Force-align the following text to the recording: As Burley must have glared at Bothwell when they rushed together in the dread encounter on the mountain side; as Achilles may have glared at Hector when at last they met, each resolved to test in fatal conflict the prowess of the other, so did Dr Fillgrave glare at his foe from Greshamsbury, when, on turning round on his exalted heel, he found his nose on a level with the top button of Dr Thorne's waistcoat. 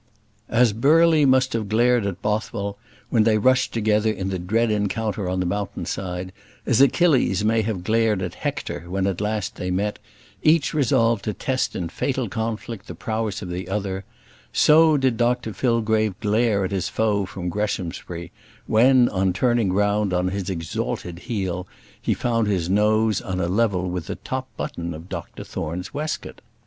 As 0.49 0.73
Burley 0.73 1.25
must 1.25 1.53
have 1.53 1.69
glared 1.69 2.07
at 2.07 2.23
Bothwell 2.23 2.75
when 3.11 3.21
they 3.23 3.37
rushed 3.37 3.71
together 3.71 4.09
in 4.11 4.29
the 4.29 4.39
dread 4.39 4.71
encounter 4.71 5.29
on 5.29 5.39
the 5.39 5.45
mountain 5.45 5.85
side; 5.85 6.31
as 6.65 6.81
Achilles 6.81 7.45
may 7.45 7.61
have 7.61 7.83
glared 7.83 8.23
at 8.23 8.33
Hector 8.33 8.85
when 8.89 9.05
at 9.05 9.21
last 9.21 9.57
they 9.57 9.69
met, 9.69 9.99
each 10.41 10.73
resolved 10.73 11.23
to 11.25 11.33
test 11.35 11.75
in 11.75 11.87
fatal 11.87 12.27
conflict 12.29 12.87
the 12.87 12.95
prowess 12.95 13.43
of 13.43 13.49
the 13.49 13.69
other, 13.69 14.03
so 14.51 14.97
did 14.97 15.17
Dr 15.17 15.53
Fillgrave 15.53 16.19
glare 16.19 16.65
at 16.65 16.71
his 16.71 16.89
foe 16.89 17.27
from 17.27 17.49
Greshamsbury, 17.49 18.31
when, 18.65 19.07
on 19.07 19.33
turning 19.33 19.71
round 19.71 20.13
on 20.15 20.29
his 20.29 20.49
exalted 20.49 21.19
heel, 21.19 21.67
he 22.01 22.15
found 22.15 22.47
his 22.47 22.71
nose 22.71 23.21
on 23.21 23.39
a 23.39 23.47
level 23.47 23.87
with 23.87 24.07
the 24.07 24.15
top 24.15 24.47
button 24.57 24.95
of 24.95 25.09
Dr 25.09 25.43
Thorne's 25.43 25.93
waistcoat. 25.93 26.41